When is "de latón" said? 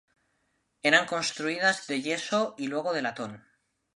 2.91-3.43